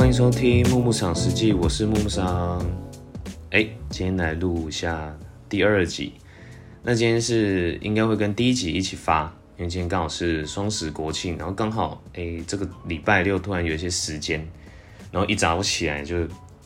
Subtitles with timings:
[0.00, 2.58] 欢迎收听木木赏实记，我是木木赏。
[3.50, 5.14] 哎，今天来录一下
[5.46, 6.14] 第二集。
[6.82, 9.24] 那今天是应该会跟第一集一起发，
[9.58, 14.40] 因为今天刚好是双十国庆，然后刚好哎这个礼拜六突然有一些时间，
[15.12, 16.20] 然后一早起来就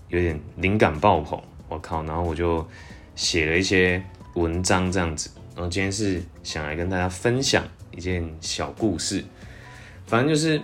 [0.09, 2.05] 有点灵感爆棚，我靠！
[2.05, 2.65] 然后我就
[3.17, 4.01] 写了一些
[4.35, 9.25] 文章这样子，然后今天是想来跟大家分享一件小故事，
[10.07, 10.63] 反正就是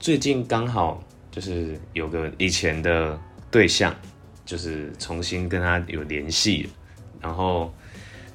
[0.00, 1.04] 最近刚好。
[1.38, 3.16] 就是有个以前的
[3.48, 3.94] 对象，
[4.44, 6.68] 就是重新跟他有联系，
[7.20, 7.72] 然后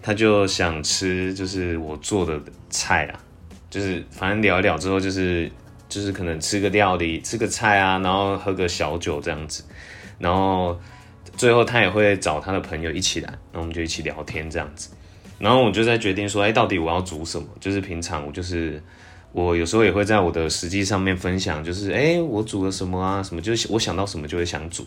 [0.02, 3.20] 他就想吃，就是我做的菜啊，
[3.70, 5.52] 就是反正聊一聊之后，就是
[5.90, 9.66] 就是可能吃个料理，吃个菜啊，然后喝个小酒这样子，
[10.18, 10.80] 然后
[11.36, 14.92] 最后他也会找他的朋友一起来，那我们就一起聊天这样子，
[15.40, 17.46] 然后我就在决定说，哎，到底我要煮什么？
[17.60, 18.82] 就是平常我就是。
[19.34, 23.22] 我有时候也会在我的实际上面分享，就是哎，我煮了什么啊？
[23.22, 24.86] 什么就是我想到什么就会想煮，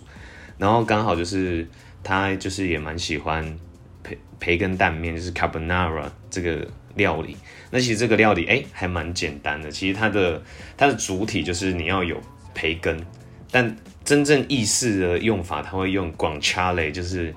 [0.56, 1.66] 然后刚好就是
[2.05, 3.58] 他就是也蛮喜欢
[4.05, 7.36] 培培根蛋面，就是 carbonara 这个料理。
[7.72, 10.41] 那其实这个料理哎还蛮简单的，其实它的
[10.77, 12.16] 它的主体就是你要有
[12.55, 13.05] 培根，
[13.50, 17.34] 但真正意式的用法，它会用广恰雷，就是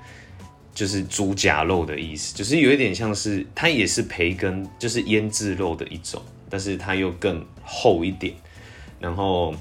[0.75, 6.21] 就是猪夹肉的意思，就是有一点像是它也是培根，就是腌制肉的一种。
[6.49, 8.33] 但是它又更厚一点，
[8.99, 9.53] 然后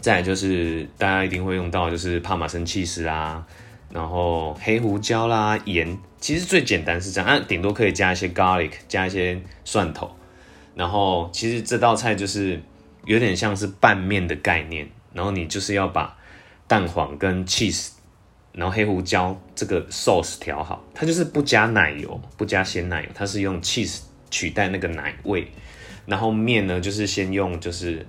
[0.00, 3.44] 再就是大家一定会用到，就是帕玛森气司啦，
[3.92, 10.10] 然后黑胡椒啦，盐，其实最简单是这样，啊，顶多可以加一些 garlic，加一些蒜头，
[10.74, 12.62] 然后其实这道菜就是
[13.04, 16.16] 有点像是拌面的概念，然后你就是要把
[16.66, 17.90] 蛋黄跟 cheese，
[18.52, 24.00] 然后黑胡椒这个 sauce 调好，它就是不加奶油，不加鲜奶油，它是用 cheese
[24.30, 25.50] 取代那个奶味。
[26.06, 28.06] 然后面呢，就是先用就是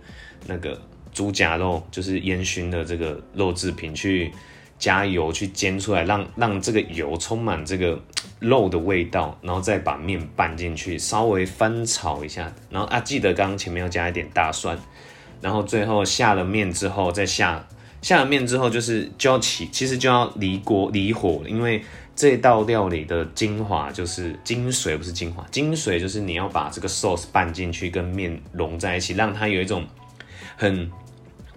[0.48, 0.80] 那个
[1.14, 4.32] 猪夹肉，就是烟熏的这个肉制品去
[4.80, 8.02] 加油去煎出来，让让这个油充满这个
[8.40, 12.54] 肉的味道，然后再把面拌进去，稍微翻炒一下。
[12.70, 14.78] 然后啊，记得刚刚前面要加一点大蒜。
[15.42, 17.68] 然后最后下了面之后，再下
[18.02, 21.84] 下了面之后，就是就要起，其实就要离锅离火，因为。
[22.14, 29.88] 这道料理的精华就是精髓，不是精华，精髓就是你要把这个 sauce 拌进去，跟面融在一起，让它有一种
[30.56, 30.92] 很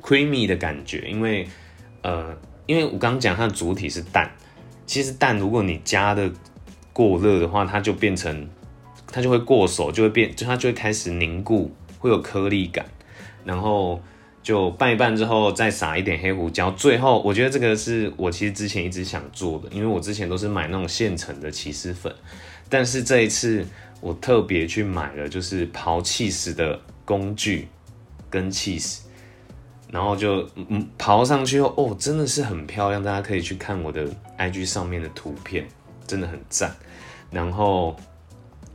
[0.00, 1.06] creamy 的感觉。
[1.10, 1.46] 因为，
[2.02, 2.34] 呃，
[2.66, 4.30] 因为我刚刚讲它的主体是蛋，
[4.86, 6.32] 其实蛋如果你加的
[6.94, 8.48] 过热的话，它就变成
[9.08, 12.86] 它就会过手，就会变，就它就会开始凝固，会有颗粒感，
[13.44, 14.00] 然后。
[14.44, 16.70] 就拌一拌之后，再撒一点黑胡椒。
[16.72, 22.14] 最后，我觉得这个是我其实之前一直想做的，因为我之前都是买那种现成的起司粉，
[22.68, 23.66] 但是这一次
[24.02, 27.68] 我特别去买了，就是刨起司的工具
[28.28, 29.08] 跟起司，
[29.90, 34.06] 然后就嗯刨上去后，哦，真的是很漂亮，大家可以去看我的
[34.36, 35.66] IG 上面的图片，
[36.06, 36.70] 真的很赞。
[37.30, 37.96] 然后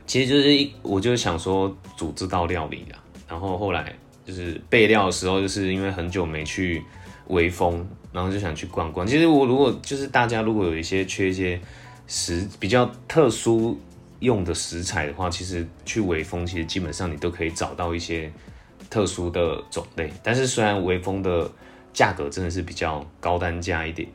[0.04, 2.98] 其实就是一，我就想说煮这道料理啊，
[3.28, 3.94] 然后后来。
[4.30, 6.80] 就是备料的时候，就是因为很久没去
[7.26, 9.04] 微风，然后就想去逛逛。
[9.04, 11.60] 其实我如果就是大家如果有一些缺一些
[12.06, 13.76] 食比较特殊
[14.20, 18.30] 用的食材的话，其实去微风其实基本上你都可以找到一些
[18.88, 20.08] 特殊的种类。
[20.22, 21.50] 但是虽然微风的
[21.92, 24.08] 价格真的是比较高单价一点，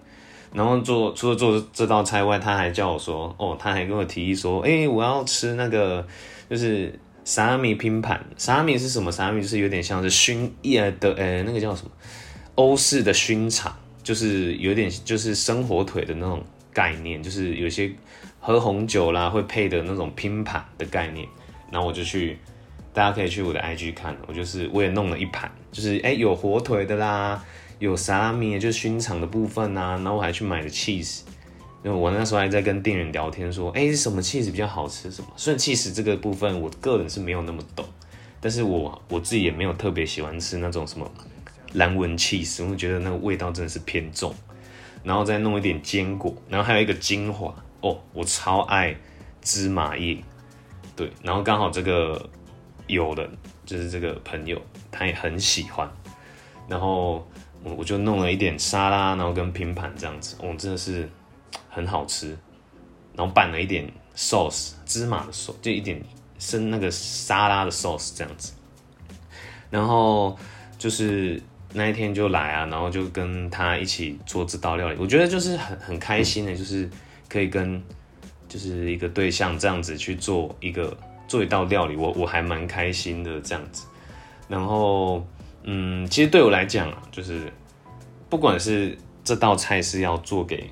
[0.54, 6.08] 然后做除了做这道菜外，他还叫我说，哦，他还跟我提议说，哎，我要吃那个
[6.50, 6.98] 就是。
[7.26, 9.12] 萨拉米拼盘，萨拉米是什么？
[9.12, 11.92] 萨拉米就是有点像是熏叶的，呃，那个叫什么？
[12.54, 16.42] 欧式的熏肠，就是有点就是生火腿的那种
[16.72, 17.92] 概念，就是有些
[18.40, 21.28] 喝红酒啦会配的那种拼盘的概念。
[21.72, 22.38] 然后我就去，
[22.94, 27.44] 大家可以去我的 IG 看，我就是我也弄了一盘，就是哎有火腿的啦，
[27.80, 31.22] 有萨拉米，就是熏肠的部分啊，然后我还去买了 cheese。
[31.86, 35.12] 因为我那时候还在跟店员聊天，说，哎，什么 cheese 比较好吃？
[35.12, 35.28] 什么？
[35.38, 37.86] 虽然 cheese 这个部分，我个人是没有那么懂，
[38.42, 41.08] 但是我我自己也没有特别喜欢吃那种什么
[41.74, 44.34] 蓝纹 cheese，我觉得那个味道真的是偏重。
[45.04, 48.98] 然后再弄一点坚果，然后还有一个精华哦，我超爱
[49.44, 50.18] 芝麻叶，
[50.96, 52.28] 对，然后刚好这个
[52.88, 53.30] 有的
[53.64, 54.60] 就是这个朋友
[54.92, 55.88] 他也很喜欢，
[56.68, 57.28] 然后
[57.64, 61.08] 我我就弄了一点沙拉，然后跟拼盘这样子，哦，真的是。
[61.76, 62.30] 很好吃，
[63.14, 63.86] 然后拌了一点
[64.16, 66.02] sauce 芝麻的 sauce，就一点
[66.40, 68.54] 生那个沙拉的 sauce 这样子，
[69.70, 70.38] 然后
[70.78, 71.42] 就是
[71.74, 76.90] 那一天就来啊，然后就跟他一起做这道料理，我觉得就是很很开心的，就是
[77.28, 77.84] 可以跟
[78.48, 80.98] 就是一个对象这样子去做一个
[81.28, 83.86] 做一道料理，我我还蛮开心的这样子，
[84.48, 85.28] 然后
[85.64, 87.52] 嗯，其实对我来讲啊，就是
[88.30, 90.70] 不管是这道菜是要做给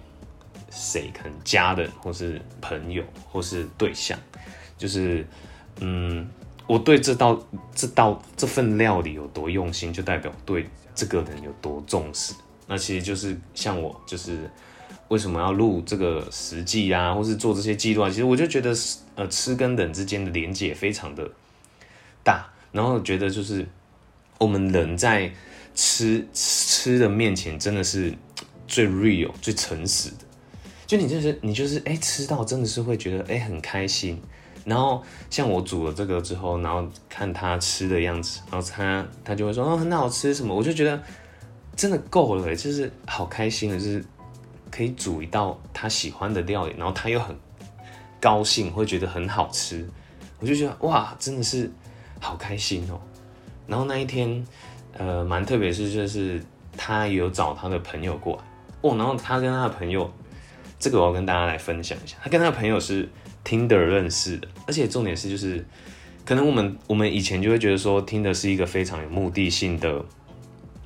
[0.74, 4.18] 谁，可能家人或是朋友或是对象，
[4.76, 5.26] 就是
[5.80, 6.28] 嗯，
[6.66, 7.40] 我对这道
[7.76, 12.34] 这道这份料理有多用心，就代表对这个人有多重视。
[12.66, 14.50] 那其实就是像我，就是
[15.10, 18.10] 为什么要录这个实际啊，或是做这些记录啊？
[18.10, 18.74] 其实我就觉得，
[19.16, 21.30] 呃，吃跟人之间的连接非常的
[22.24, 23.68] 大，然后觉得就是
[24.40, 25.32] 我们人在
[25.76, 28.14] 吃吃的面前，真的是
[28.68, 30.16] 最 real、最诚实的。
[30.94, 34.22] 就你就是你就是哎，吃到真的是会觉得哎很开心。
[34.64, 41.02] 然后像我煮了这个之后，然后看他吃的样子，然后他他就会说哦很好吃什么，我就觉得。
[41.76, 44.06] 真的够了，就是好开心的，就是
[44.70, 47.36] 可以煮一道他喜欢的料理，然后他又很
[48.22, 49.84] 高兴，会觉得很好吃，
[50.40, 51.72] 我就觉得哇，真的是
[52.20, 53.02] 好开心哦。
[53.66, 54.46] 然后那一天，
[55.00, 56.40] 呃，蛮特别是，就是
[56.78, 58.44] 他有找他的朋友过来
[58.82, 60.08] 哦，然后他跟他的朋友，
[60.84, 63.08] 这个我要跟大家来分享一下，他跟他的朋友是
[63.46, 65.66] Tinder 认识的，而且重点是就是，
[66.26, 70.04] 可能我们我们以前就会觉得说听的是一个非常有目的性的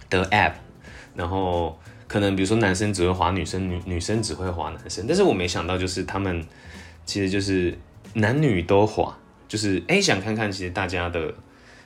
[0.08, 0.54] 的 app。
[1.16, 1.76] 然后
[2.08, 6.46] 可能比如说男生只会滑女生，女女生只会滑男生，但是我没想到就是他们
[7.08, 7.76] 其实就是
[8.14, 9.18] 男女都滑，
[9.48, 11.34] 就是哎想看看其实大家的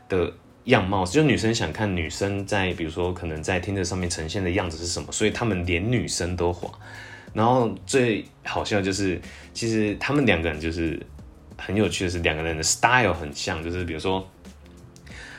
[0.09, 0.33] 的
[0.65, 6.69] 样貌，就女生想看女生在比如说可能在听着上面呈现的样子是什么，所以他们连女生都滑。
[7.33, 9.21] 然后最好笑就是
[9.53, 10.99] 其实他们两个人就是
[11.57, 14.27] 很有趣的是两个人的 style 很像，就是比如说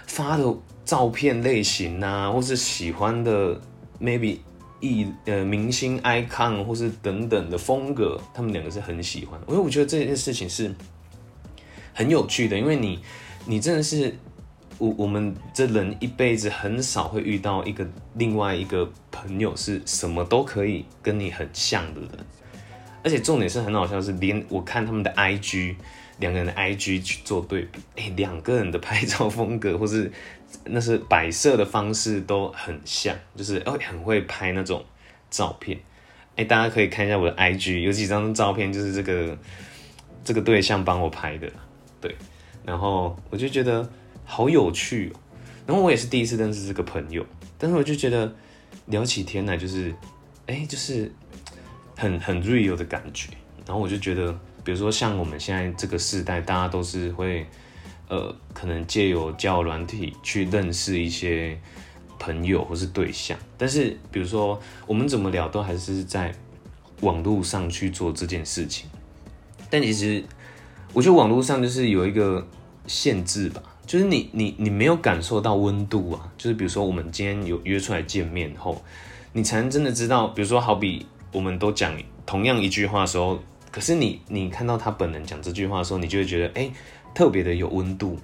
[0.07, 0.45] 发的
[0.85, 3.61] 照片类型啊，或是喜欢的。
[4.01, 4.39] maybe
[4.81, 9.41] 艺呃明星 icon 或是等等的风格，他们两个是很喜欢。
[9.47, 10.75] 因为我觉得这件事情是
[11.95, 12.99] 很有趣的，因为你
[13.47, 14.13] 你真的是
[14.79, 18.91] 我我们这人一辈子很少会遇到一个另外一个
[19.23, 22.11] 朋友是什么都可以跟你很像的人，
[23.03, 25.77] 而且重点是很好笑是连我看他们的 IG
[26.19, 30.11] 两个人的 IG 去做对比，哎，两个人的拍照风格或是。
[30.67, 34.85] 那是摆设的方式都很像，就是哦很会拍那种
[35.31, 35.81] 照片，
[36.37, 39.37] 哎，大家可以看一下我的 IG，有几张照片就是这个
[40.23, 41.51] 这个对象帮我拍的，
[42.03, 42.15] 对，
[42.67, 43.91] 然后我就觉得
[44.27, 45.17] 好有趣哦，
[45.69, 47.25] 然后我也是第一次认识这个朋友，
[47.57, 48.33] 但是我就觉得
[48.87, 49.95] 聊起天来就是
[50.47, 51.13] 哎就是
[51.97, 53.31] 很很 real 的感觉，
[53.67, 54.33] 然后我就觉得，
[54.65, 57.47] 比如说像我们现在这个时代，大家都是会。
[58.09, 61.59] 呃，可能借由交友软体去认识一些
[62.19, 66.31] 朋友或是对象，但是比如说我们怎么聊，都还是在
[67.01, 68.87] 网络上去做这件事情。
[69.71, 70.23] 但其实
[70.93, 72.47] 我觉得网络上就是有一个
[72.87, 76.33] 限制吧，就是你你你没有感受到温度啊。
[76.37, 78.83] 就是比如说我们今天有约出来见面后，
[79.33, 83.39] 你才能真的知道，比如说好比我们都讲同样一句话的时候，
[83.71, 86.71] 可是你你看到他本人讲这句话的时候，你就会觉得哎。
[87.15, 88.19] 特别的有温度。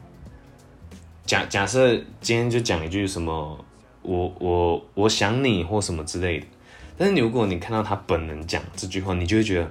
[1.26, 3.62] 假假设今天就讲一句什么，
[4.00, 6.46] 我我我想你或什么之类的。
[6.96, 9.70] 但是如果你看到他本人讲这句话，你就会觉得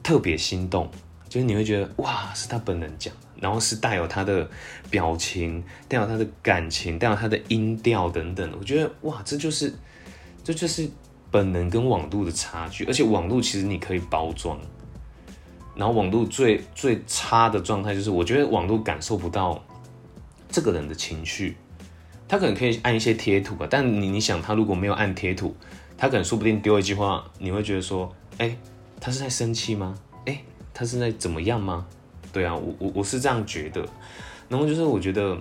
[0.00, 0.88] 特别心动，
[1.28, 4.48] 就是你会觉得哇，是他本人讲，然后是带有他的
[4.90, 8.50] 表情，带有他的感情，带有他的音调等等。
[8.58, 9.72] 我觉得哇，这就是
[10.42, 10.88] 这就是
[11.30, 14.58] 本能跟网络的差距，而且网络其实你可以包装。
[15.74, 19.62] 然后网络最最差的状态就是，我觉得网络感受不到
[20.48, 21.54] 这个人的情绪，
[22.26, 25.54] 他可能可以按一些贴图吧，但你你想他如果没有按贴图，
[25.98, 28.56] 他可能说不定丢一句话，你会觉得说，哎，
[28.98, 29.94] 他是在生气吗？
[30.24, 31.86] 哎，他是在怎么样吗？
[32.36, 33.82] 对啊，我我我是这样觉得。
[34.50, 35.34] 然后就是我觉得，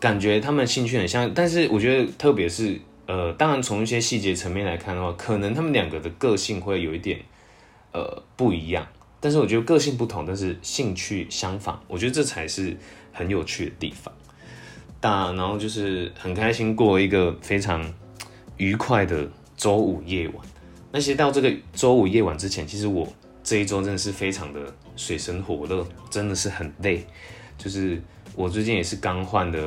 [0.00, 7.20] 感觉他们兴趣很像，但是我觉得特别是呃，当然从一些细节层面来看的话，可能他们两个的个性会有一点
[7.92, 8.86] 呃不一样。
[9.20, 12.74] 但是我觉得个性不同，但是兴趣相仿，我觉得这才是
[13.12, 14.14] 很有趣的地方。
[15.02, 17.92] 大，然后就是很开心过一个非常
[18.56, 20.36] 愉快的周五夜晚。
[20.90, 23.06] 那其实到这个周五夜晚之前，其实我
[23.44, 27.06] 这一周真的是非常的水深火热，真的是很累。
[27.56, 28.02] 就是
[28.36, 29.58] 我最近也是刚换的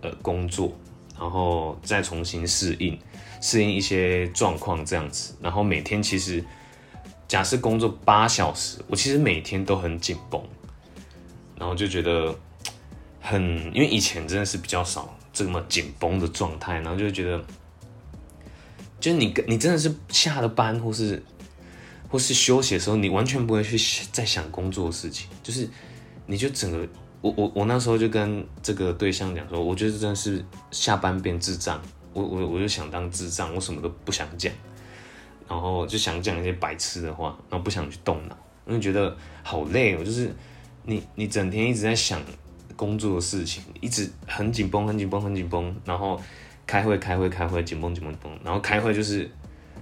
[0.00, 0.72] 呃工作，
[1.16, 2.98] 然后再重新适应
[3.40, 6.44] 适应一些状况这样子，然后每天其实。
[7.26, 10.40] 假设工作八小时，我其实每天都很紧绷，
[11.58, 12.32] 然后就觉得
[13.18, 13.42] 很，
[13.74, 17.42] 因为以前真的是比较少这么紧绷的状态，然后就觉得，
[19.00, 21.20] 就是你你真的是下了班或是
[22.14, 23.76] 或是休息的时候，你完全不会去
[24.12, 25.68] 再想工作的事情，就是
[26.26, 26.86] 你就整个，
[27.20, 34.52] 我我我那时候就跟这个对象讲说，我觉得真的是下班变智障，我我我就想当智障，我什么都不想讲，
[35.48, 40.32] 然后就想讲一些白痴的话，然后不想去动脑，因为觉得好累哦，就是
[40.84, 42.22] 你你整天一直在想
[42.76, 46.22] 工作的事情，一直很紧绷很紧绷很紧绷，然后
[46.64, 49.28] 开会开会开会紧绷紧绷紧绷，然后开会就是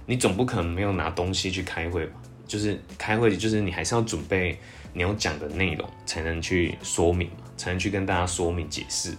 [0.05, 2.13] 你总不可能没有拿东西去开会吧？
[2.45, 4.59] 就是开会就是你还是要准备
[4.93, 9.15] 你要讲的内容，才能去说明嘛，才能去跟大家说明解释。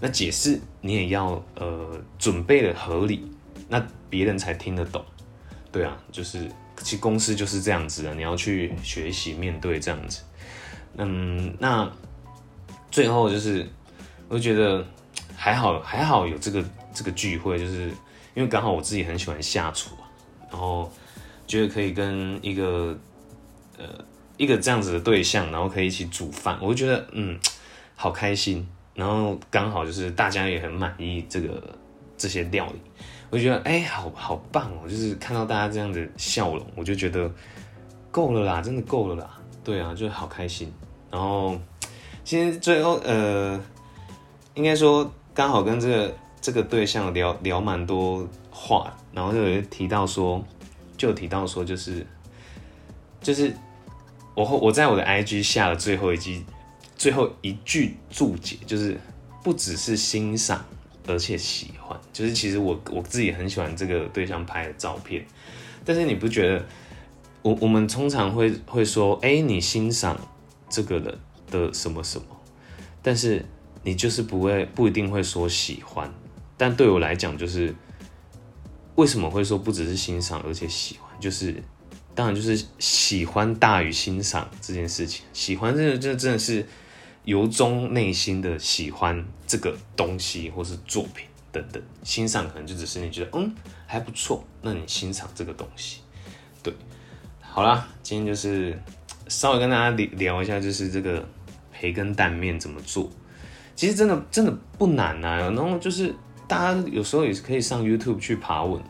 [0.00, 3.30] 那解释你也要呃准备的合理，
[3.68, 5.02] 那别人才听得懂。
[5.72, 6.50] 对啊，就是
[6.82, 10.22] 其实公司就是这样子的，你要去学习面对这样子。
[10.98, 11.90] 嗯，那
[12.90, 13.66] 最后就是
[14.28, 14.84] 我觉得
[15.34, 17.90] 还好还好有这个这个聚会，就是
[18.34, 19.90] 因为刚好我自己很喜欢下厨，
[20.50, 20.90] 然后
[21.46, 22.96] 觉得可以跟一个
[23.78, 23.84] 呃
[24.36, 27.38] 一个这样子的对象，然后可以一起煮饭，我就觉得嗯
[27.94, 28.66] 好开心。
[28.94, 31.62] 然后刚好就是大家也很满意这个
[32.16, 32.80] 这些料理，
[33.28, 34.88] 我就觉得哎，好好棒哦！
[34.88, 37.30] 就是看到大家这样的笑容，我就觉得
[38.10, 39.38] 够了啦，真的够了啦。
[39.62, 40.72] 对啊，就好开心。
[41.10, 41.60] 然后
[42.24, 43.60] 其实最后呃，
[44.54, 48.26] 应该说刚好跟这个这个对象聊聊蛮多
[48.56, 50.42] 话，然后就有提到说，
[50.96, 52.06] 就提到说就是
[53.20, 53.54] 就是
[54.34, 56.42] 我我在我的 IG 下了最后一句。
[56.98, 58.98] 最后一句注解就是，
[59.44, 60.64] 不只是欣赏，
[61.06, 62.00] 而且喜欢。
[62.10, 65.22] 就是其实我我自己很喜欢这个对象拍的照片，
[65.84, 66.64] 但是你不觉得，
[67.42, 70.18] 我我们通常会会说，哎，你欣赏
[70.70, 71.18] 这个人
[71.50, 72.24] 的什么什么，
[73.02, 73.44] 但是
[73.82, 76.10] 你就是不会不一定会说喜欢。
[76.56, 77.74] 但对我来讲，就是
[78.96, 81.62] 为什么会说不只是欣赏，而且喜欢，就是
[82.14, 85.24] 当然就是喜欢大于欣赏这件事情。
[85.32, 86.66] 喜欢这个这真的是。
[87.26, 93.52] 由衷内心的喜欢这个东西或是作品等等，欣赏可能就只是你觉得嗯
[93.84, 96.02] 还不错，那你欣赏这个东西，
[96.62, 96.72] 对，
[97.40, 98.80] 好啦，今天就是
[99.26, 101.28] 稍微跟大家聊聊一下，就是这个
[101.72, 103.10] 培根蛋面怎么做，
[103.74, 106.14] 其实真的真的不难啊，然后就是
[106.48, 108.80] 大家有时候也是可以上 YouTube 去爬文，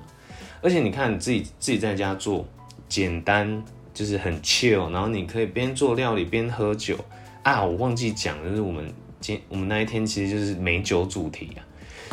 [0.61, 2.47] 而且你看你自己自己在家做，
[2.89, 3.63] 简单
[3.95, 6.99] 就是很 chill，然后你可以边做料理边喝酒。
[7.43, 11.63] 啊，我忘记讲，就是我们今我们那一天其实就是美酒主题啊。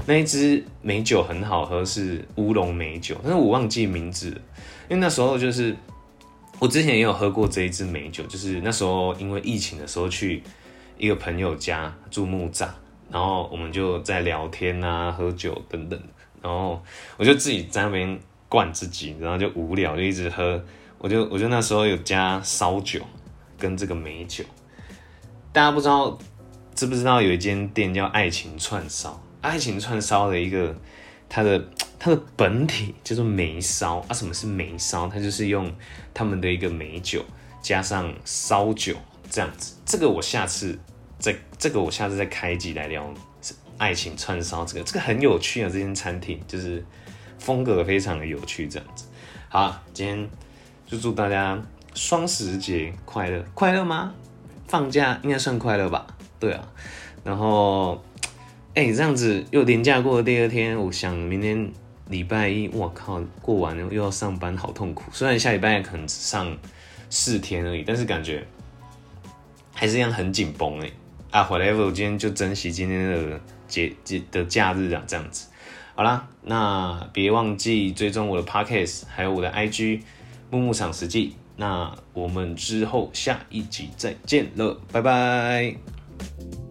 [0.06, 4.28] 那一支美酒很好喝，是乌龙美酒，但是我忘记名字，
[4.90, 5.76] 因为那时候就是
[6.60, 10.44] 我之前也有喝过这一支美酒，就是那时候因为疫情的时候去
[10.98, 12.68] 一个朋友家住木栅，
[13.12, 16.00] 然后我们就在聊天啊、喝酒等等，
[16.42, 16.82] 然后
[17.18, 18.20] 我就自己在那边
[18.50, 20.64] 灌自己，然后就无聊就一直喝，
[20.98, 23.02] 我就我就那时候有加烧酒
[23.58, 24.44] 跟这个美酒。
[25.52, 26.18] 大家不知道
[26.74, 29.22] 知不知道有一间店叫爱情串烧？
[29.42, 30.76] 爱情串烧的一个
[31.30, 31.64] 它的
[32.00, 34.14] 它的本体叫做梅烧啊。
[34.14, 35.08] 什么是梅烧？
[35.08, 35.72] 它就是用
[36.14, 37.24] 他们的一个梅酒
[37.62, 38.96] 加上烧酒
[39.30, 39.76] 这样子。
[39.86, 40.80] 这个我下次
[41.24, 43.10] 这这个我下次再开集来聊
[43.78, 45.70] 爱情串烧这个这个很有趣啊。
[45.72, 46.84] 这间餐厅就是
[47.40, 49.06] 风格非常的有趣这样子。
[49.48, 50.30] 好，今天
[50.86, 51.58] 就祝大家
[51.96, 54.14] 双十节快乐，快乐吗？
[54.68, 56.06] 放假应该算快乐吧？
[56.42, 56.68] 对啊，
[57.24, 58.04] 然后，
[58.74, 61.72] 哎，这样子又连假过了第二天，我想明天
[62.10, 65.04] 礼拜一，我靠，过完了又要上班，好痛苦。
[65.14, 66.58] 虽然下礼拜可能只上
[67.10, 68.46] 四天而已，但是感觉
[69.74, 70.92] 还是一样很紧绷哎。
[71.34, 75.48] 啊，whatever，我今天就珍惜今天的节节的假日啊，这样子。
[75.96, 80.02] 好啦，那别忘记追踪我的 podcast，还有我的 IG
[80.52, 81.36] 木木场实际。
[81.56, 86.63] 那我们之后下一集再见了，拜拜。